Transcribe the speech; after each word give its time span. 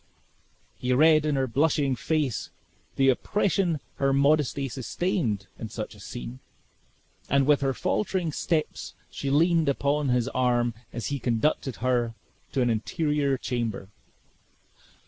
He 0.79 0.93
read 0.93 1.27
in 1.27 1.35
her 1.35 1.45
blushing 1.45 1.95
face, 1.95 2.49
the 2.95 3.09
oppression 3.09 3.79
her 3.97 4.11
modesty 4.11 4.67
sustained 4.67 5.45
in 5.59 5.69
such 5.69 5.93
a 5.93 5.99
scene, 5.99 6.39
and 7.29 7.45
with 7.45 7.61
her 7.61 7.71
faltering 7.75 8.31
steps 8.31 8.95
she 9.11 9.29
leaned 9.29 9.69
upon 9.69 10.09
his 10.09 10.27
arm 10.29 10.73
as 10.91 11.09
he 11.13 11.19
conducted 11.19 11.75
her 11.85 12.15
to 12.51 12.63
an 12.63 12.71
interior 12.71 13.37
chamber. 13.37 13.89